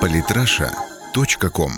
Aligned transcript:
Политраша.ком 0.00 1.70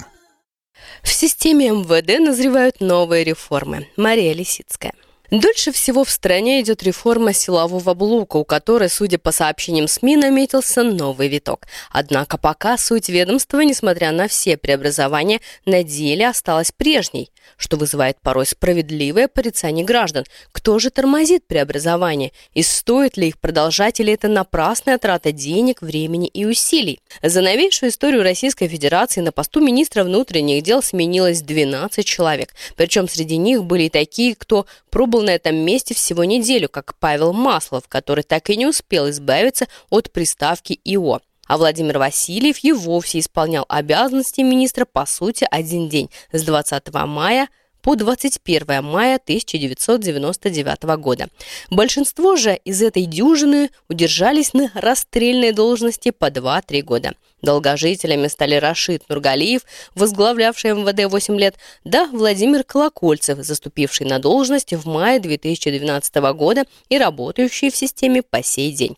В 1.03 1.09
системе 1.09 1.69
МВД 1.69 2.19
назревают 2.19 2.81
новые 2.81 3.25
реформы. 3.25 3.89
Мария 3.99 4.33
Лисицкая. 4.33 4.95
Дольше 5.33 5.73
всего 5.73 6.05
в 6.05 6.11
стране 6.11 6.61
идет 6.61 6.83
реформа 6.83 7.33
силового 7.33 7.95
блока, 7.95 8.37
у 8.37 8.45
которой, 8.45 8.91
судя 8.91 9.17
по 9.17 9.33
сообщениям 9.33 9.89
СМИ, 9.89 10.19
наметился 10.19 10.83
новый 10.83 11.29
виток. 11.29 11.67
Однако 11.91 12.37
пока 12.37 12.77
суть 12.77 13.09
ведомства, 13.09 13.61
несмотря 13.61 14.13
на 14.13 14.29
все 14.29 14.59
преобразования, 14.59 15.41
на 15.65 15.85
деле 15.85 16.29
осталась 16.29 16.71
прежней, 16.71 17.31
что 17.57 17.79
вызывает 17.79 18.21
порой 18.21 18.45
справедливое 18.45 19.27
порицание 19.27 19.87
граждан. 19.87 20.27
Кто 20.53 20.79
же 20.79 20.91
тормозит 20.91 21.47
преобразование? 21.47 22.33
И 22.53 22.63
стоит 22.63 23.17
ли 23.17 23.29
их 23.29 23.39
продолжать, 23.39 24.01
или 24.01 24.13
это 24.13 24.29
напрасная 24.29 24.99
трата 24.99 25.33
денег, 25.33 25.81
времени 25.81 26.29
и 26.29 26.45
усилий? 26.45 27.01
За 27.23 27.41
новейшую 27.41 27.89
историю 27.89 28.23
Российской 28.23 28.69
Федерации 28.69 29.23
на 29.23 29.33
посту 29.33 29.61
министра 29.61 30.05
внутренних 30.05 30.63
дел 30.63 30.83
сменилось 30.83 31.41
12 31.41 32.05
человек. 32.05 32.55
Причем 32.77 33.09
среди 33.09 33.39
них 33.39 33.65
были 33.65 33.85
и 33.85 33.89
такие, 33.89 34.35
кто 34.35 34.67
пробовал 34.91 35.22
на 35.23 35.31
этом 35.31 35.57
месте 35.57 35.95
всего 35.95 36.25
неделю, 36.25 36.69
как 36.69 36.97
Павел 36.99 37.33
Маслов, 37.33 37.89
который 37.89 38.25
так 38.25 38.51
и 38.51 38.57
не 38.57 38.67
успел 38.67 39.09
избавиться 39.11 39.67
от 39.91 40.13
приставки 40.13 40.79
«ИО». 40.85 41.21
А 41.47 41.59
Владимир 41.59 41.99
Васильев 41.99 42.63
и 42.63 42.73
вовсе 42.73 43.19
исполнял 43.19 43.67
обязанности 43.69 44.41
министра 44.41 44.85
по 44.85 45.07
сути 45.07 45.47
один 45.51 45.89
день 45.89 46.11
с 46.33 46.43
20 46.45 46.93
мая 47.07 47.49
по 47.83 47.97
21 47.97 48.83
мая 48.83 49.17
1999 49.17 50.83
года. 50.99 51.29
Большинство 51.71 52.37
же 52.37 52.59
из 52.65 52.81
этой 52.81 53.05
дюжины 53.05 53.71
удержались 53.89 54.55
на 54.55 54.71
расстрельной 54.75 55.53
должности 55.53 56.11
по 56.11 56.31
2-3 56.31 56.83
года. 56.83 57.15
Долгожителями 57.43 58.29
стали 58.29 58.55
Рашид 58.55 59.03
Нургалиев, 59.09 59.63
возглавлявший 59.97 60.75
МВД 60.75 61.11
8 61.11 61.39
лет, 61.39 61.57
да 61.85 62.07
Владимир 62.07 62.63
Колокольцев, 62.63 63.39
заступивший 63.39 64.07
на 64.07 64.21
должность 64.21 64.73
в 64.73 64.87
мае 64.87 65.19
2012 65.19 66.15
года 66.35 66.65
и 66.89 66.99
работающий 66.99 67.71
в 67.71 67.77
системе 67.77 68.23
по 68.23 68.45
сей 68.45 68.71
день. 68.71 68.97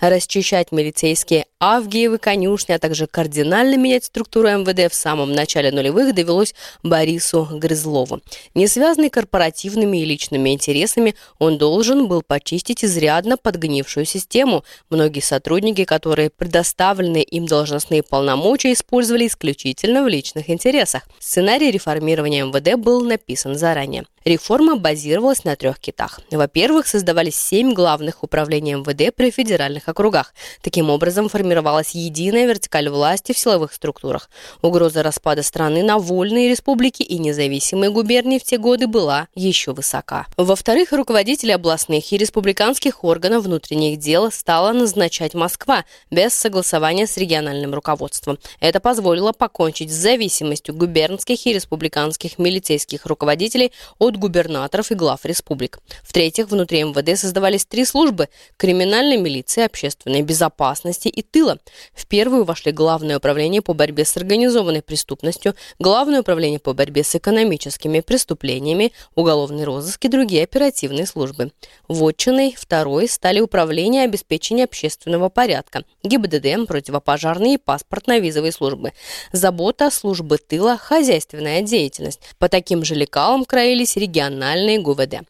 Расчищать 0.00 0.72
милицейские 0.72 1.46
Авгиевы 1.60 2.18
конюшни, 2.18 2.72
а 2.72 2.78
также 2.78 3.06
кардинально 3.06 3.76
менять 3.76 4.04
структуру 4.04 4.48
МВД 4.48 4.92
в 4.92 4.94
самом 4.94 5.32
начале 5.32 5.70
нулевых 5.70 6.14
довелось 6.14 6.54
Борису 6.82 7.48
Грызлову. 7.52 8.20
Не 8.54 8.66
связанный 8.66 9.10
корпоративными 9.10 9.98
и 9.98 10.04
личными 10.04 10.50
интересами, 10.50 11.14
он 11.38 11.58
должен 11.58 12.08
был 12.08 12.22
почистить 12.22 12.84
изрядно 12.84 13.36
подгнившую 13.36 14.06
систему. 14.06 14.64
Многие 14.90 15.20
сотрудники, 15.20 15.84
которые 15.84 16.30
предоставлены 16.30 17.22
им 17.22 17.46
должностные 17.46 18.02
полномочия 18.02 18.72
использовали 18.72 19.26
исключительно 19.26 20.02
в 20.02 20.08
личных 20.08 20.50
интересах. 20.50 21.02
Сценарий 21.18 21.70
реформирования 21.70 22.44
МВД 22.44 22.76
был 22.76 23.02
написан 23.02 23.56
заранее. 23.56 24.04
Реформа 24.24 24.76
базировалась 24.76 25.44
на 25.44 25.54
трех 25.54 25.78
китах. 25.78 26.20
Во-первых, 26.30 26.86
создавались 26.86 27.36
семь 27.36 27.74
главных 27.74 28.22
управлений 28.22 28.72
МВД 28.72 29.14
при 29.14 29.30
федеральных 29.30 29.86
округах. 29.86 30.32
Таким 30.62 30.88
образом, 30.88 31.28
формировалась 31.28 31.90
единая 31.90 32.46
вертикаль 32.46 32.88
власти 32.88 33.32
в 33.32 33.38
силовых 33.38 33.74
структурах. 33.74 34.30
Угроза 34.62 35.02
распада 35.02 35.42
страны 35.42 35.82
на 35.82 35.98
вольные 35.98 36.48
республики 36.48 37.02
и 37.02 37.18
независимые 37.18 37.90
губернии 37.90 38.38
в 38.38 38.44
те 38.44 38.56
годы 38.56 38.86
была 38.86 39.28
еще 39.34 39.74
высока. 39.74 40.26
Во-вторых, 40.38 40.92
руководители 40.92 41.50
областных 41.50 42.10
и 42.10 42.16
республиканских 42.16 43.04
органов 43.04 43.44
внутренних 43.44 43.98
дел 43.98 44.32
стала 44.32 44.72
назначать 44.72 45.34
Москва 45.34 45.84
без 46.10 46.32
согласования 46.32 47.06
с 47.06 47.18
региональным 47.18 47.74
руководством. 47.74 48.38
Это 48.60 48.80
позволило 48.80 49.32
покончить 49.32 49.92
с 49.92 49.94
зависимостью 49.94 50.74
губернских 50.74 51.46
и 51.46 51.52
республиканских 51.52 52.38
милицейских 52.38 53.04
руководителей 53.04 53.70
от 53.98 54.13
от 54.14 54.20
губернаторов 54.20 54.90
и 54.90 54.94
глав 54.94 55.24
республик. 55.24 55.78
В-третьих, 56.02 56.48
внутри 56.48 56.84
МВД 56.84 57.18
создавались 57.18 57.66
три 57.66 57.84
службы– 57.84 58.28
криминальной 58.56 59.16
милиции, 59.16 59.64
общественной 59.64 60.22
безопасности 60.22 61.08
и 61.08 61.22
тыла. 61.22 61.58
В 61.94 62.06
первую 62.06 62.44
вошли 62.44 62.72
Главное 62.72 63.18
управление 63.18 63.62
по 63.62 63.72
борьбе 63.72 64.04
с 64.04 64.16
организованной 64.16 64.82
преступностью, 64.82 65.54
Главное 65.78 66.20
управление 66.20 66.60
по 66.60 66.72
борьбе 66.72 67.02
с 67.02 67.14
экономическими 67.14 68.00
преступлениями, 68.00 68.92
уголовный 69.14 69.64
розыск 69.64 70.04
и 70.04 70.08
другие 70.08 70.44
оперативные 70.44 71.06
службы. 71.06 71.52
Вотчиной 71.88 72.54
второй 72.56 73.08
стали 73.08 73.40
управление 73.40 74.04
обеспечения 74.04 74.64
общественного 74.64 75.28
порядка, 75.28 75.84
ГИБДД, 76.02 76.66
противопожарные 76.66 77.54
и 77.54 77.58
паспортно-визовые 77.58 78.52
службы, 78.52 78.92
забота 79.32 79.90
службы 79.90 80.38
тыла, 80.38 80.76
хозяйственная 80.76 81.62
деятельность. 81.62 82.20
По 82.38 82.48
таким 82.48 82.84
же 82.84 82.94
лекалам 82.94 83.44
краились 83.44 83.96
региональные 84.04 84.78
ГУВД. 84.78 85.22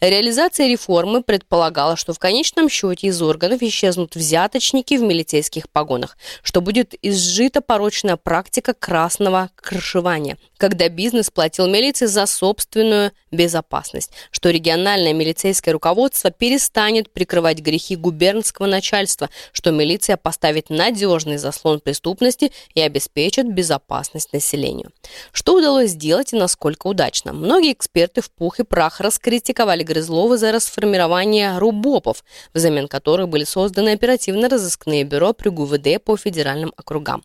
Реализация 0.00 0.68
реформы 0.68 1.22
предполагала, 1.22 1.96
что 1.96 2.12
в 2.12 2.18
конечном 2.18 2.68
счете 2.68 3.08
из 3.08 3.20
органов 3.20 3.62
исчезнут 3.62 4.14
взяточники 4.14 4.94
в 4.94 5.02
милицейских 5.02 5.68
погонах, 5.68 6.16
что 6.42 6.60
будет 6.60 6.94
изжита 7.02 7.60
порочная 7.60 8.16
практика 8.16 8.74
красного 8.74 9.50
крышевания, 9.56 10.38
когда 10.56 10.88
бизнес 10.88 11.30
платил 11.30 11.66
милиции 11.66 12.06
за 12.06 12.26
собственную 12.26 13.12
безопасность, 13.30 14.12
что 14.30 14.50
региональное 14.50 15.12
милицейское 15.12 15.72
руководство 15.72 16.30
перестанет 16.30 17.10
прикрывать 17.10 17.58
грехи 17.58 17.96
губернского 17.96 18.66
начальства, 18.66 19.28
что 19.52 19.70
милиция 19.70 20.16
поставит 20.16 20.70
надежный 20.70 21.36
заслон 21.36 21.80
преступности 21.80 22.52
и 22.74 22.80
обеспечит 22.80 23.52
безопасность 23.52 24.32
населению. 24.32 24.90
Что 25.32 25.54
удалось 25.54 25.90
сделать 25.90 26.32
и 26.32 26.36
насколько 26.36 26.86
удачно? 26.86 27.32
Многие 27.32 27.72
эксперты 27.72 28.20
в 28.20 28.30
пух 28.30 28.60
и 28.60 28.64
прах 28.64 29.00
раскритиковали 29.00 29.57
критиковали 29.58 29.82
Грызлова 29.82 30.36
за 30.36 30.52
расформирование 30.52 31.58
РУБОПов, 31.58 32.24
взамен 32.54 32.86
которых 32.86 33.28
были 33.28 33.42
созданы 33.44 33.90
оперативно-розыскные 33.90 35.02
бюро 35.02 35.32
при 35.32 35.48
ГУВД 35.48 36.02
по 36.04 36.16
федеральным 36.16 36.72
округам. 36.76 37.24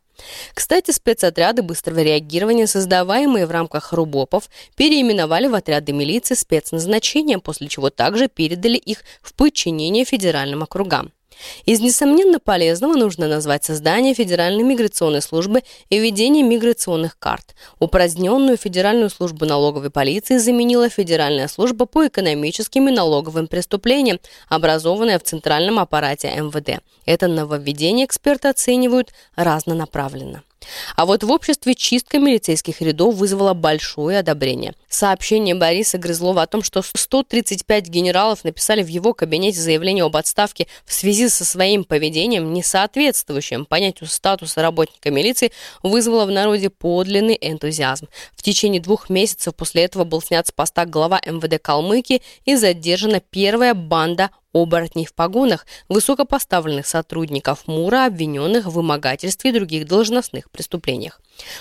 Кстати, 0.56 0.92
спецотряды 0.92 1.62
быстрого 1.62 2.00
реагирования, 2.00 2.66
создаваемые 2.66 3.46
в 3.46 3.52
рамках 3.52 3.94
РУБОПов, 3.94 4.50
переименовали 4.76 5.48
в 5.48 5.54
отряды 5.54 5.92
милиции 5.92 6.34
спецназначения, 6.34 7.38
после 7.38 7.68
чего 7.68 7.92
также 7.92 8.28
передали 8.28 8.78
их 8.78 9.04
в 9.22 9.34
подчинение 9.36 10.04
федеральным 10.04 10.64
округам. 10.64 11.12
Из 11.66 11.80
несомненно 11.80 12.40
полезного 12.40 12.94
нужно 12.94 13.28
назвать 13.28 13.64
создание 13.64 14.14
Федеральной 14.14 14.64
миграционной 14.64 15.22
службы 15.22 15.62
и 15.90 16.00
введение 16.00 16.44
миграционных 16.44 17.18
карт. 17.20 17.56
Упраздненную 17.80 18.58
Федеральную 18.58 19.10
службу 19.10 19.46
налоговой 19.46 19.90
полиции 19.90 20.38
заменила 20.38 20.90
Федеральная 20.90 21.48
служба 21.48 21.86
по 21.86 22.08
экономическим 22.08 22.90
и 22.90 22.92
налоговым 22.92 23.48
преступлениям, 23.48 24.20
образованная 24.50 25.20
в 25.20 25.24
центральном 25.24 25.80
аппарате 25.80 26.30
МВД. 26.36 26.82
Это 27.06 27.28
нововведение 27.28 28.06
эксперты 28.06 28.48
оценивают 28.48 29.12
разнонаправленно. 29.36 30.44
А 30.96 31.06
вот 31.06 31.24
в 31.24 31.32
обществе 31.32 31.76
чистка 31.76 32.20
милицейских 32.20 32.82
рядов 32.82 33.16
вызвала 33.16 33.54
большое 33.54 34.20
одобрение. 34.20 34.74
Сообщение 34.90 35.56
Бориса 35.56 35.98
Грызлова 35.98 36.44
о 36.44 36.48
том, 36.48 36.64
что 36.64 36.82
135 36.84 37.88
генералов 37.88 38.44
написали 38.44 38.84
в 38.84 38.88
его 38.88 39.14
кабинете 39.14 39.60
заявление 39.60 40.04
об 40.04 40.16
отставке 40.16 40.68
в 40.86 40.94
связи 40.94 41.30
со 41.30 41.46
своим 41.46 41.84
поведением, 41.84 42.54
не 42.54 42.64
соответствующим 42.64 43.66
понятию 43.66 44.10
статуса 44.10 44.62
работника 44.62 45.12
милиции, 45.12 45.52
вызвало 45.82 46.26
в 46.26 46.32
народе 46.32 46.70
подлинный 46.70 47.38
энтузиазм. 47.40 48.08
В 48.36 48.44
течение 48.44 48.82
двух 48.82 49.10
месяцев 49.10 49.56
после 49.56 49.84
этого 49.84 50.04
был 50.04 50.22
снят 50.22 50.46
с 50.46 50.52
поста 50.52 50.86
глава 50.86 51.22
МВД 51.26 51.62
Калмыкии 51.62 52.22
и 52.46 52.56
задержана 52.56 53.20
первая 53.20 53.74
банда 53.74 54.30
оборотней 54.54 55.06
в 55.06 55.14
погонах, 55.14 55.66
высокопоставленных 55.90 56.88
сотрудников 56.88 57.68
МУРа, 57.68 58.06
обвиненных 58.06 58.66
в 58.66 58.72
вымогательстве 58.72 59.50
и 59.50 59.54
других 59.54 59.88
должностных 59.88 60.50
преступлениях. 60.52 61.20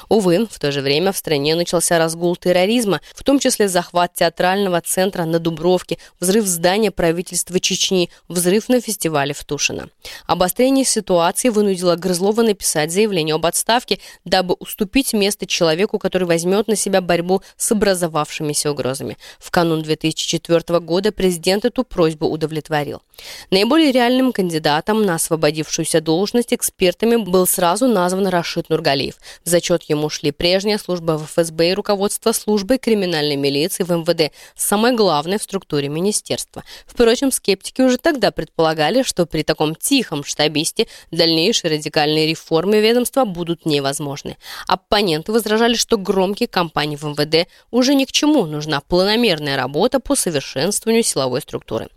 Увы, 0.08 0.46
в 0.50 0.58
то 0.58 0.70
же 0.70 0.82
время 0.82 1.12
в 1.12 1.16
стране 1.16 1.54
начался 1.54 1.98
разгул 1.98 2.36
терроризма, 2.36 3.00
в 3.14 3.24
том 3.24 3.38
числе 3.38 3.68
захват 3.68 4.12
театрального 4.14 4.80
центра 4.82 5.24
на 5.24 5.38
Дубровке, 5.38 5.96
взрыв 6.20 6.46
здания 6.46 6.90
правительства 6.90 7.58
Чечни, 7.58 8.10
взрыв 8.28 8.68
на 8.68 8.80
фестивале 8.80 9.32
в 9.32 9.42
Тушино. 9.44 9.88
Обострение 10.26 10.84
ситуации 10.84 11.48
вынудило 11.48 11.96
Грызлова 11.96 12.42
написать 12.42 12.92
заявление 12.92 13.34
об 13.34 13.46
отставке, 13.46 13.98
дабы 14.26 14.54
уступить 14.58 15.14
место 15.14 15.46
человеку, 15.46 15.98
который 15.98 16.24
возьмет 16.24 16.68
на 16.68 16.76
себя 16.76 17.00
борьбу 17.00 17.40
с 17.56 17.72
образовавшимися 17.72 18.70
угрозами. 18.70 19.16
В 19.38 19.50
канун 19.50 19.82
2004 19.82 20.80
года 20.80 21.12
президент 21.12 21.64
эту 21.64 21.82
просьбу 21.84 22.26
удовлетворил 22.26 22.81
говорил. 22.82 23.02
Наиболее 23.50 23.92
реальным 23.92 24.32
кандидатом 24.32 25.04
на 25.04 25.14
освободившуюся 25.14 26.00
должность 26.00 26.52
экспертами 26.52 27.16
был 27.16 27.46
сразу 27.46 27.86
назван 27.86 28.26
Рашид 28.26 28.68
Нургалиев. 28.68 29.14
В 29.44 29.48
зачет 29.48 29.84
ему 29.84 30.08
шли 30.08 30.32
прежняя 30.32 30.78
служба 30.78 31.18
в 31.18 31.26
ФСБ 31.26 31.70
и 31.70 31.74
руководство 31.74 32.32
службой 32.32 32.78
криминальной 32.78 33.36
милиции 33.36 33.84
в 33.84 33.90
МВД, 33.90 34.32
самое 34.56 34.94
главное 34.94 35.38
в 35.38 35.42
структуре 35.42 35.88
министерства. 35.88 36.64
Впрочем, 36.86 37.30
скептики 37.30 37.82
уже 37.82 37.98
тогда 37.98 38.30
предполагали, 38.30 39.02
что 39.02 39.26
при 39.26 39.42
таком 39.42 39.74
тихом 39.74 40.24
штабисте 40.24 40.88
дальнейшие 41.10 41.72
радикальные 41.72 42.26
реформы 42.26 42.80
ведомства 42.80 43.24
будут 43.24 43.66
невозможны. 43.66 44.36
Оппоненты 44.66 45.32
возражали, 45.32 45.74
что 45.74 45.96
громкие 45.96 46.48
кампании 46.48 46.96
в 46.96 47.04
МВД 47.04 47.48
уже 47.70 47.94
ни 47.94 48.04
к 48.04 48.12
чему, 48.12 48.46
нужна 48.46 48.80
планомерная 48.80 49.56
работа 49.56 50.00
по 50.00 50.16
совершенствованию 50.16 51.04
силовой 51.04 51.40
структуры. 51.40 51.88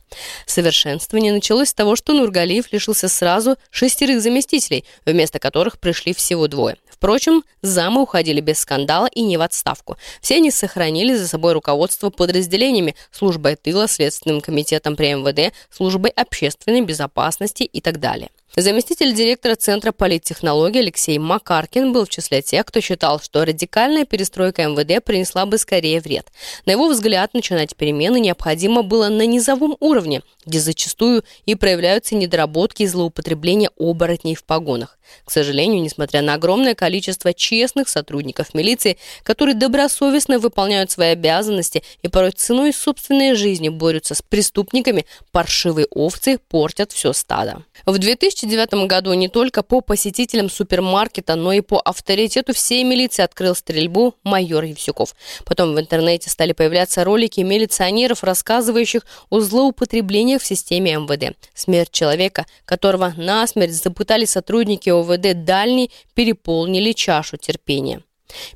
Совершенствование 0.75 1.31
началось 1.31 1.69
с 1.69 1.73
того, 1.73 1.95
что 1.95 2.11
Нургалиев 2.11 2.69
лишился 2.73 3.07
сразу 3.07 3.55
шестерых 3.71 4.21
заместителей, 4.21 4.83
вместо 5.05 5.39
которых 5.39 5.79
пришли 5.79 6.13
всего 6.13 6.49
двое. 6.49 6.75
Впрочем, 6.89 7.43
замы 7.61 8.01
уходили 8.01 8.41
без 8.41 8.59
скандала 8.59 9.07
и 9.07 9.21
не 9.21 9.37
в 9.37 9.41
отставку. 9.41 9.95
Все 10.19 10.35
они 10.35 10.51
сохранили 10.51 11.15
за 11.15 11.29
собой 11.29 11.53
руководство 11.53 12.09
подразделениями, 12.09 12.95
службой 13.09 13.55
тыла, 13.55 13.87
Следственным 13.87 14.41
комитетом 14.41 14.97
при 14.97 15.13
МВД, 15.13 15.53
службой 15.71 16.11
общественной 16.11 16.81
безопасности 16.81 17.63
и 17.63 17.79
так 17.79 18.01
далее. 18.01 18.29
Заместитель 18.57 19.13
директора 19.13 19.55
Центра 19.55 19.91
политтехнологий 19.91 20.79
Алексей 20.79 21.19
Макаркин 21.19 21.91
был 21.91 22.05
в 22.05 22.09
числе 22.09 22.41
тех, 22.41 22.65
кто 22.65 22.79
считал, 22.79 23.19
что 23.19 23.43
радикальная 23.43 24.05
перестройка 24.05 24.63
МВД 24.63 25.03
принесла 25.03 25.45
бы 25.45 25.57
скорее 25.57 25.99
вред. 25.99 26.31
На 26.65 26.71
его 26.71 26.87
взгляд, 26.87 27.33
начинать 27.33 27.75
перемены 27.75 28.17
необходимо 28.17 28.81
было 28.81 29.09
на 29.09 29.25
низовом 29.25 29.75
уровне, 29.81 30.21
где 30.45 30.61
зачастую 30.61 31.25
и 31.45 31.55
проявляются 31.55 32.15
недоработки 32.15 32.83
и 32.83 32.87
злоупотребления 32.87 33.71
оборотней 33.77 34.35
в 34.35 34.45
погонах. 34.45 34.97
К 35.23 35.31
сожалению, 35.31 35.81
несмотря 35.81 36.21
на 36.21 36.33
огромное 36.33 36.75
количество 36.75 37.33
честных 37.33 37.89
сотрудников 37.89 38.53
милиции, 38.53 38.97
которые 39.23 39.55
добросовестно 39.55 40.39
выполняют 40.39 40.91
свои 40.91 41.09
обязанности 41.09 41.83
и 42.01 42.07
порой 42.07 42.31
ценой 42.31 42.73
собственной 42.73 43.35
жизни 43.35 43.69
борются 43.69 44.15
с 44.15 44.21
преступниками, 44.21 45.05
паршивые 45.31 45.87
овцы 45.91 46.39
портят 46.49 46.91
все 46.91 47.13
стадо. 47.13 47.63
В 47.85 47.97
2009 48.45 48.87
году 48.87 49.13
не 49.13 49.27
только 49.27 49.63
по 49.63 49.81
посетителям 49.81 50.49
супермаркета, 50.49 51.35
но 51.35 51.51
и 51.53 51.61
по 51.61 51.79
авторитету 51.79 52.53
всей 52.53 52.83
милиции 52.83 53.23
открыл 53.23 53.55
стрельбу 53.55 54.15
майор 54.23 54.63
Евсюков. 54.63 55.15
Потом 55.45 55.73
в 55.73 55.79
интернете 55.79 56.29
стали 56.29 56.53
появляться 56.53 57.03
ролики 57.03 57.41
милиционеров, 57.41 58.23
рассказывающих 58.23 59.01
о 59.29 59.39
злоупотреблениях 59.39 60.41
в 60.41 60.45
системе 60.45 60.95
МВД. 60.95 61.35
Смерть 61.53 61.91
человека, 61.91 62.45
которого 62.65 63.13
насмерть 63.17 63.73
запытали 63.73 64.25
сотрудники 64.25 64.89
ОВД 64.89 65.43
«Дальний», 65.43 65.91
переполнили 66.13 66.91
чашу 66.91 67.37
терпения. 67.37 68.01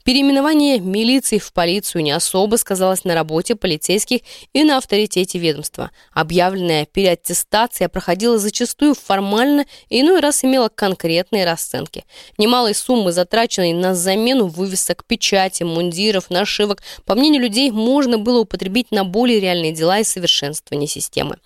Переименование 0.04 0.80
милиции 0.80 1.38
в 1.38 1.54
полицию 1.54 2.04
не 2.04 2.12
особо 2.12 2.56
сказалось 2.56 3.04
на 3.04 3.14
работе 3.14 3.56
полицейских 3.56 4.22
и 4.54 4.64
на 4.64 4.78
авторитете 4.78 5.40
ведомства. 5.40 5.92
Объявленная 6.12 6.86
переаттестация 6.86 7.90
проходила 7.90 8.38
зачастую 8.38 8.96
формально 8.96 9.66
и 9.90 10.02
иной 10.02 10.20
раз 10.20 10.44
имела 10.44 10.70
конкретные 10.70 11.46
расценки. 11.46 12.06
Немалые 12.38 12.74
суммы, 12.74 13.12
затраченные 13.12 13.74
на 13.74 13.96
замену 13.96 14.48
вывесок, 14.48 15.06
печати, 15.06 15.64
мундиров, 15.64 16.30
нашивок, 16.30 16.82
по 17.06 17.16
мнению 17.16 17.44
людей, 17.44 17.72
можно 17.72 18.18
было 18.18 18.40
употребить 18.40 18.92
на 18.92 19.04
более 19.04 19.40
реальные 19.40 19.72
дела 19.72 20.00
и 20.00 20.04
совершенствование 20.04 20.88
системы. 20.88 21.38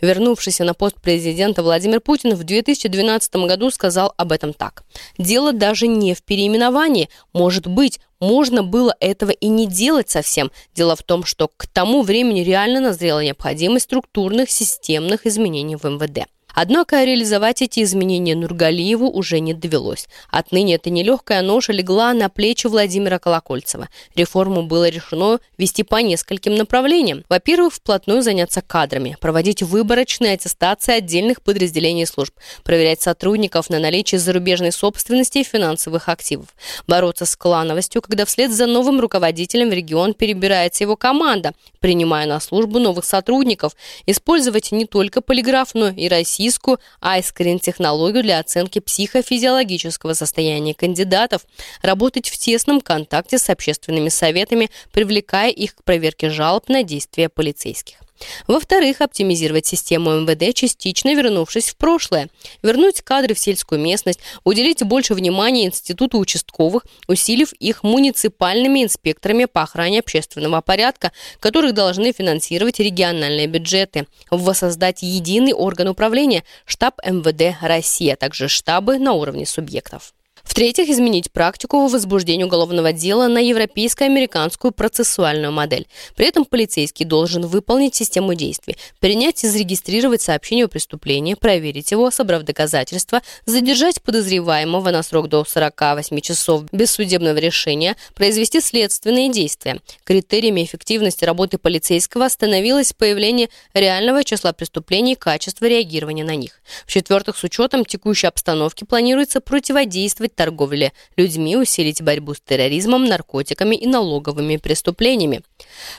Вернувшийся 0.00 0.64
на 0.64 0.74
пост 0.74 0.96
президента 1.00 1.62
Владимир 1.62 2.00
Путин 2.00 2.34
в 2.34 2.44
2012 2.44 3.36
году 3.36 3.70
сказал 3.70 4.14
об 4.16 4.32
этом 4.32 4.52
так. 4.52 4.84
«Дело 5.18 5.52
даже 5.52 5.86
не 5.86 6.14
в 6.14 6.22
переименовании. 6.22 7.08
Может 7.32 7.66
быть, 7.66 8.00
можно 8.20 8.62
было 8.62 8.96
этого 9.00 9.30
и 9.30 9.48
не 9.48 9.66
делать 9.66 10.10
совсем. 10.10 10.50
Дело 10.74 10.96
в 10.96 11.02
том, 11.02 11.24
что 11.24 11.48
к 11.56 11.66
тому 11.66 12.02
времени 12.02 12.40
реально 12.40 12.80
назрела 12.80 13.22
необходимость 13.22 13.84
структурных 13.84 14.50
системных 14.50 15.26
изменений 15.26 15.76
в 15.76 15.84
МВД. 15.84 16.26
Однако 16.54 17.04
реализовать 17.04 17.62
эти 17.62 17.82
изменения 17.82 18.34
Нургалиеву 18.34 19.08
уже 19.08 19.40
не 19.40 19.54
довелось. 19.54 20.08
Отныне 20.30 20.74
эта 20.74 20.90
нелегкая 20.90 21.42
ноша 21.42 21.72
легла 21.72 22.12
на 22.14 22.28
плечи 22.28 22.66
Владимира 22.66 23.18
Колокольцева. 23.18 23.88
Реформу 24.14 24.62
было 24.62 24.88
решено 24.88 25.40
вести 25.56 25.82
по 25.82 25.96
нескольким 25.96 26.54
направлениям. 26.54 27.24
Во-первых, 27.28 27.74
вплотную 27.74 28.22
заняться 28.22 28.62
кадрами, 28.62 29.16
проводить 29.20 29.62
выборочные 29.62 30.32
аттестации 30.32 30.94
отдельных 30.94 31.42
подразделений 31.42 32.06
служб, 32.06 32.34
проверять 32.64 33.02
сотрудников 33.02 33.70
на 33.70 33.78
наличие 33.78 34.18
зарубежной 34.18 34.72
собственности 34.72 35.38
и 35.38 35.44
финансовых 35.44 36.08
активов, 36.08 36.48
бороться 36.86 37.26
с 37.26 37.36
клановостью, 37.36 38.02
когда 38.02 38.24
вслед 38.24 38.50
за 38.52 38.66
новым 38.66 39.00
руководителем 39.00 39.70
в 39.70 39.72
регион 39.72 40.14
перебирается 40.14 40.84
его 40.84 40.96
команда, 40.96 41.52
принимая 41.80 42.26
на 42.26 42.40
службу 42.40 42.78
новых 42.78 43.04
сотрудников, 43.04 43.76
использовать 44.06 44.72
не 44.72 44.86
только 44.86 45.20
полиграф, 45.20 45.74
но 45.74 45.88
и 45.88 46.08
российскую 46.48 46.78
айскрин-технологию 47.02 48.22
для 48.22 48.38
оценки 48.38 48.78
психофизиологического 48.78 50.14
состояния 50.14 50.74
кандидатов, 50.74 51.42
работать 51.82 52.30
в 52.30 52.38
тесном 52.38 52.80
контакте 52.80 53.38
с 53.38 53.50
общественными 53.50 54.08
советами, 54.08 54.70
привлекая 54.90 55.50
их 55.50 55.74
к 55.76 55.84
проверке 55.84 56.30
жалоб 56.30 56.70
на 56.70 56.82
действия 56.82 57.28
полицейских. 57.28 57.98
Во-вторых, 58.46 59.00
оптимизировать 59.00 59.66
систему 59.66 60.10
МВД, 60.20 60.54
частично 60.54 61.14
вернувшись 61.14 61.70
в 61.70 61.76
прошлое. 61.76 62.28
Вернуть 62.62 63.02
кадры 63.02 63.34
в 63.34 63.38
сельскую 63.38 63.80
местность, 63.80 64.20
уделить 64.44 64.82
больше 64.82 65.14
внимания 65.14 65.66
институту 65.66 66.18
участковых, 66.18 66.84
усилив 67.06 67.52
их 67.54 67.82
муниципальными 67.82 68.84
инспекторами 68.84 69.46
по 69.46 69.62
охране 69.62 70.00
общественного 70.00 70.60
порядка, 70.60 71.12
которых 71.40 71.74
должны 71.74 72.12
финансировать 72.12 72.78
региональные 72.78 73.46
бюджеты. 73.46 74.06
Воссоздать 74.30 75.02
единый 75.02 75.52
орган 75.52 75.88
управления– 75.88 76.44
штаб 76.64 76.98
МВД 77.04 77.56
России, 77.62 78.10
а 78.10 78.16
также 78.16 78.48
штабы 78.48 78.98
на 78.98 79.12
уровне 79.12 79.46
субъектов. 79.46 80.12
В-третьих, 80.48 80.88
изменить 80.88 81.30
практику 81.30 81.86
в 81.86 81.92
возбуждении 81.92 82.42
уголовного 82.42 82.92
дела 82.92 83.28
на 83.28 83.38
европейско-американскую 83.38 84.72
процессуальную 84.72 85.52
модель. 85.52 85.86
При 86.16 86.26
этом 86.26 86.46
полицейский 86.46 87.04
должен 87.04 87.46
выполнить 87.46 87.94
систему 87.94 88.34
действий, 88.34 88.76
принять 88.98 89.44
и 89.44 89.46
зарегистрировать 89.46 90.22
сообщение 90.22 90.64
о 90.64 90.68
преступлении, 90.68 91.34
проверить 91.34 91.90
его, 91.90 92.10
собрав 92.10 92.44
доказательства, 92.44 93.20
задержать 93.44 94.02
подозреваемого 94.02 94.90
на 94.90 95.02
срок 95.02 95.28
до 95.28 95.44
48 95.44 96.18
часов 96.20 96.64
без 96.72 96.92
судебного 96.92 97.36
решения, 97.36 97.94
произвести 98.14 98.62
следственные 98.62 99.30
действия. 99.30 99.80
Критериями 100.04 100.64
эффективности 100.64 101.26
работы 101.26 101.58
полицейского 101.58 102.26
становилось 102.28 102.94
появление 102.94 103.50
реального 103.74 104.24
числа 104.24 104.54
преступлений 104.54 105.12
и 105.12 105.14
качество 105.14 105.66
реагирования 105.66 106.24
на 106.24 106.36
них. 106.36 106.62
В-четвертых, 106.86 107.36
с 107.36 107.44
учетом 107.44 107.84
текущей 107.84 108.28
обстановки 108.28 108.84
планируется 108.84 109.42
противодействовать 109.42 110.37
торговле 110.38 110.92
людьми, 111.16 111.56
усилить 111.56 112.00
борьбу 112.00 112.32
с 112.32 112.40
терроризмом, 112.40 113.04
наркотиками 113.04 113.74
и 113.74 113.86
налоговыми 113.86 114.56
преступлениями. 114.56 115.42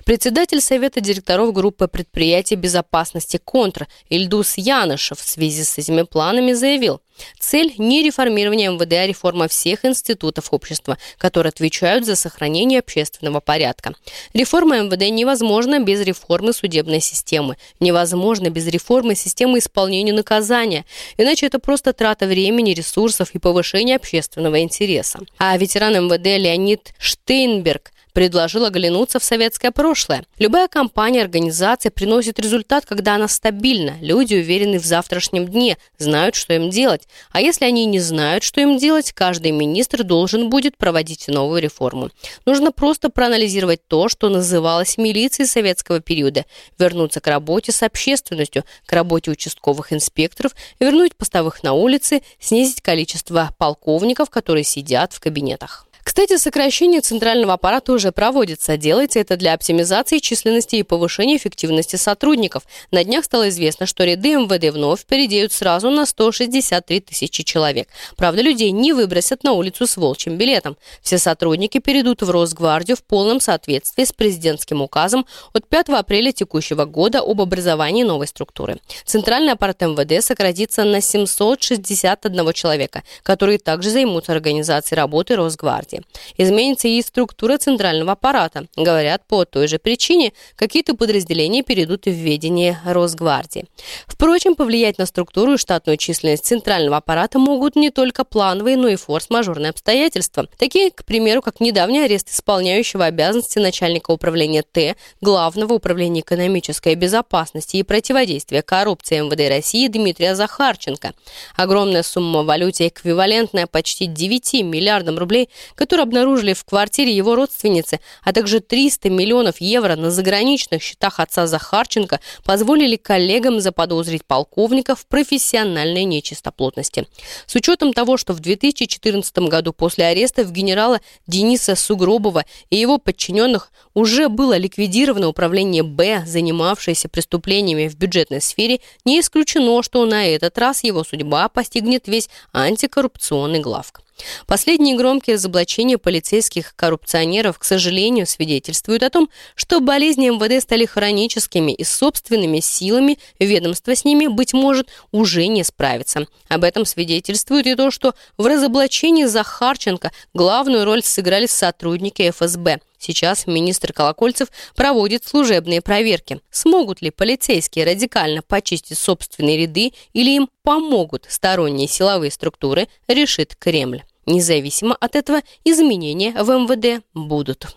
Председатель 0.06 0.62
Совета 0.62 1.02
директоров 1.02 1.54
группы 1.54 1.88
предприятий 1.88 2.56
безопасности 2.56 3.38
«Контр» 3.44 3.88
Ильдус 4.10 4.58
Янышев 4.58 5.20
в 5.20 5.28
связи 5.28 5.64
с 5.64 5.78
этими 5.78 6.04
планами 6.04 6.54
заявил, 6.54 7.02
цель 7.40 7.74
не 7.78 8.04
реформирование 8.04 8.70
МВД, 8.70 8.94
а 8.94 9.08
реформа 9.08 9.48
всех 9.48 9.86
институтов 9.86 10.52
общества, 10.52 10.98
которые 11.18 11.50
отвечают 11.50 12.06
за 12.06 12.16
сохранение 12.16 12.80
общественного 12.80 13.40
порядка. 13.40 13.94
Реформа 14.34 14.80
МВД 14.80 15.10
невозможна 15.10 15.80
без 15.80 16.02
реформы 16.02 16.54
судебной 16.54 17.02
системы, 17.02 17.58
невозможно 17.80 18.50
без 18.50 18.68
реформы 18.68 19.16
системы 19.16 19.60
исполнения 19.60 20.14
наказания, 20.14 20.86
иначе 21.18 21.46
это 21.46 21.60
просто 21.60 21.94
трата 21.94 22.26
времени, 22.26 22.74
ресурсов 22.74 23.32
и 23.34 23.40
повышение 23.40 23.96
общественного 23.96 24.62
интереса. 24.62 25.20
А 25.38 25.58
ветеран 25.58 26.06
МВД 26.06 26.26
Леонид 26.26 26.94
Штейнберг– 26.98 27.92
предложил 28.14 28.66
оглянуться 28.66 29.20
в 29.20 29.24
советское 29.24 29.72
прошлое. 29.72 30.24
Любая 30.38 30.68
компания, 30.68 31.22
организация 31.22 31.92
приносит 31.92 32.40
результат, 32.40 32.86
когда 32.86 33.16
она 33.16 33.28
стабильна. 33.28 33.96
Люди 34.02 34.36
уверены 34.36 34.80
в 34.80 34.86
завтрашнем 34.86 35.48
дне, 35.48 35.78
знают, 35.98 36.36
что 36.36 36.54
им 36.54 36.70
делать. 36.70 37.08
А 37.32 37.42
если 37.42 37.66
они 37.66 37.86
не 37.86 38.00
знают, 38.00 38.44
что 38.44 38.62
им 38.62 38.78
делать, 38.78 39.12
каждый 39.12 39.52
министр 39.52 40.04
должен 40.04 40.50
будет 40.50 40.78
проводить 40.78 41.28
новую 41.28 41.62
реформу. 41.62 42.10
Нужно 42.46 42.72
просто 42.72 43.10
проанализировать 43.10 43.88
то, 43.88 44.10
что 44.10 44.30
называлось 44.30 44.98
милицией 44.98 45.48
советского 45.48 46.00
периода, 46.00 46.46
вернуться 46.78 47.22
к 47.22 47.28
работе 47.28 47.72
с 47.72 47.84
общественностью, 47.84 48.64
к 48.86 48.94
работе 48.94 49.32
участковых 49.32 49.94
инспекторов, 49.94 50.56
вернуть 50.80 51.16
постовых 51.16 51.64
на 51.64 51.74
улице, 51.74 52.22
снизить 52.40 52.82
количество 52.82 53.50
полковников, 53.58 54.30
которые 54.30 54.64
сидят 54.64 55.14
в 55.14 55.20
кабинетах. 55.20 55.89
Кстати, 56.04 56.38
сокращение 56.38 57.02
центрального 57.02 57.54
аппарата 57.54 57.92
уже 57.94 58.12
проводится. 58.12 58.78
Делается 58.78 59.20
это 59.20 59.38
для 59.38 59.54
оптимизации 59.54 60.20
численности 60.20 60.78
и 60.78 60.84
повышения 60.84 61.38
эффективности 61.38 61.98
сотрудников. 61.98 62.64
На 62.92 63.04
днях 63.04 63.26
стало 63.26 63.50
известно, 63.50 63.86
что 63.86 64.04
ряды 64.04 64.36
МВД 64.36 64.74
вновь 64.74 65.06
передеют 65.06 65.54
сразу 65.54 65.90
на 65.90 66.06
163 66.06 67.02
тысячи 67.02 67.44
человек. 67.44 67.88
Правда, 68.16 68.42
людей 68.42 68.72
не 68.72 68.94
выбросят 68.94 69.44
на 69.44 69.54
улицу 69.54 69.88
с 69.88 69.98
волчьим 69.98 70.38
билетом. 70.38 70.78
Все 71.02 71.18
сотрудники 71.18 71.80
перейдут 71.80 72.22
в 72.22 72.30
Росгвардию 72.30 72.98
в 72.98 73.04
полном 73.04 73.40
соответствии 73.40 74.04
с 74.04 74.14
президентским 74.14 74.82
указом 74.82 75.26
от 75.54 75.68
5 75.68 75.90
апреля 75.90 76.32
текущего 76.32 76.86
года 76.86 77.20
об 77.20 77.42
образовании 77.42 78.04
новой 78.04 78.28
структуры. 78.28 78.78
Центральный 79.06 79.54
аппарат 79.54 79.82
МВД 79.82 80.24
сократится 80.24 80.84
на 80.84 81.02
761 81.02 82.54
человека, 82.54 83.04
которые 83.24 83.60
также 83.60 83.90
займутся 83.90 84.32
организацией 84.32 84.98
работы 84.98 85.36
Росгвардии. 85.36 85.89
Изменится 86.38 86.88
и 86.88 87.02
структура 87.02 87.58
центрального 87.58 88.14
аппарата. 88.14 88.68
Говорят, 88.76 89.24
по 89.28 89.46
той 89.46 89.68
же 89.68 89.80
причине 89.80 90.34
какие-то 90.56 90.96
подразделения 90.96 91.64
перейдут 91.64 92.06
в 92.06 92.12
ведение 92.12 92.80
Росгвардии. 92.86 93.66
Впрочем, 94.08 94.56
повлиять 94.56 94.98
на 94.98 95.06
структуру 95.06 95.54
и 95.54 95.58
штатную 95.58 95.98
численность 95.98 96.46
центрального 96.46 96.98
аппарата 96.98 97.40
могут 97.40 97.76
не 97.76 97.90
только 97.90 98.24
плановые, 98.24 98.78
но 98.78 98.88
и 98.88 98.96
форс-мажорные 98.96 99.70
обстоятельства. 99.70 100.48
Такие, 100.58 100.92
к 100.92 101.06
примеру, 101.06 101.42
как 101.42 101.60
недавний 101.60 102.04
арест 102.04 102.30
исполняющего 102.30 103.06
обязанности 103.06 103.60
начальника 103.60 104.12
управления 104.12 104.64
Т, 104.64 104.96
Главного 105.22 105.74
управления 105.74 106.22
экономической 106.22 106.96
безопасности 106.96 107.78
и 107.78 107.84
противодействия 107.84 108.62
коррупции 108.62 109.20
МВД 109.20 109.50
России 109.50 109.88
Дмитрия 109.88 110.36
Захарченко. 110.36 111.14
Огромная 111.56 112.04
сумма 112.04 112.44
в 112.44 112.46
валюте, 112.46 112.88
эквивалентная 112.88 113.68
почти 113.68 114.06
9 114.06 114.64
миллиардам 114.64 115.18
рублей, 115.18 115.50
которую 115.80 116.04
обнаружили 116.04 116.52
в 116.52 116.66
квартире 116.66 117.16
его 117.16 117.36
родственницы, 117.36 118.02
а 118.22 118.34
также 118.34 118.60
300 118.60 119.10
миллионов 119.10 119.62
евро 119.62 119.96
на 119.96 120.12
заграничных 120.12 120.84
счетах 120.84 121.22
отца 121.22 121.48
Захарченко 121.48 122.20
позволили 122.44 122.98
коллегам 122.98 123.62
заподозрить 123.62 124.26
полковника 124.26 124.94
в 124.94 125.08
профессиональной 125.08 126.04
нечистоплотности. 126.04 127.08
С 127.46 127.56
учетом 127.56 127.94
того, 127.94 128.18
что 128.18 128.34
в 128.34 128.42
2014 128.42 129.38
году 129.48 129.72
после 129.72 130.08
арестов 130.08 130.52
генерала 130.52 131.00
Дениса 131.28 131.78
Сугробова 131.78 132.44
и 132.70 132.76
его 132.76 132.98
подчиненных 132.98 133.72
уже 133.94 134.28
было 134.28 134.58
ликвидировано 134.58 135.30
управление 135.30 135.84
Б, 135.84 136.26
занимавшееся 136.28 137.08
преступлениями 137.08 137.88
в 137.88 137.96
бюджетной 137.96 138.42
сфере, 138.42 138.82
не 139.06 139.22
исключено, 139.22 139.82
что 139.82 140.06
на 140.06 140.26
этот 140.28 140.58
раз 140.58 140.84
его 140.84 141.06
судьба 141.06 141.48
постигнет 141.48 142.10
весь 142.10 142.30
антикоррупционный 142.52 143.62
главк. 143.62 144.02
Последние 144.48 144.96
громкие 144.96 145.36
разоблачения 145.36 145.98
полицейских 145.98 146.76
коррупционеров, 146.76 147.60
к 147.60 147.64
сожалению, 147.64 148.28
свидетельствуют 148.28 149.04
о 149.04 149.10
том, 149.10 149.30
что 149.56 149.80
болезни 149.80 150.30
МВД 150.30 150.62
стали 150.64 150.86
хроническими 150.86 151.72
и 151.72 151.84
собственными 151.84 152.60
силами 152.60 153.18
ведомства 153.40 153.96
с 153.96 154.06
ними, 154.06 154.28
быть 154.28 154.54
может, 154.54 154.90
уже 155.12 155.48
не 155.48 155.64
справится. 155.64 156.28
Об 156.48 156.64
этом 156.64 156.86
свидетельствует 156.86 157.68
и 157.68 157.76
то, 157.76 157.92
что 157.92 158.14
в 158.38 158.46
разоблачении 158.46 159.26
Захарченко 159.26 160.12
главную 160.34 160.86
роль 160.86 161.04
сыграли 161.04 161.46
сотрудники 161.46 162.30
ФСБ. 162.32 162.80
Сейчас 163.00 163.48
министр 163.48 163.94
Колокольцев 163.94 164.50
проводит 164.76 165.26
служебные 165.26 165.82
проверки. 165.82 166.42
Смогут 166.52 167.02
ли 167.02 167.12
полицейские 167.12 167.86
радикально 167.86 168.42
почистить 168.42 168.98
собственные 168.98 169.58
ряды 169.58 169.94
или 170.12 170.32
им 170.32 170.50
помогут 170.64 171.26
сторонние 171.30 171.88
силовые 171.88 172.30
структуры, 172.30 172.90
решит 173.08 173.56
Кремль. 173.56 174.04
Независимо 174.30 174.96
от 174.96 175.16
этого, 175.16 175.42
изменения 175.66 176.32
в 176.32 176.50
МВД 176.52 177.04
будут. 177.16 177.76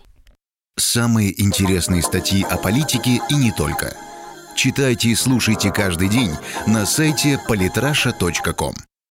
Самые 0.77 1.41
интересные 1.41 2.03
статьи 2.03 2.43
о 2.43 2.57
политике 2.57 3.19
и 3.27 3.35
не 3.35 3.51
только. 3.51 3.97
Читайте 4.55 5.09
и 5.09 5.15
слушайте 5.15 5.71
каждый 5.71 6.09
день 6.09 6.31
на 6.67 6.85
сайте 6.85 7.39
polytrasha.com. 7.49 8.75